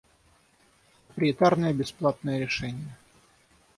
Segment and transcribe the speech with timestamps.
[1.13, 2.95] Проприетарное бесплатное решение